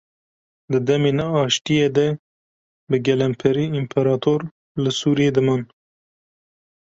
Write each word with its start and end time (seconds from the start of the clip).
Di 0.71 0.77
demên 0.87 1.17
aşitiye 1.41 1.87
de 1.95 2.07
bi 2.89 2.97
gelemperî 3.05 3.65
împerator 3.79 4.41
li 4.83 4.91
Sûriyê 4.99 5.31
diman. 5.35 5.61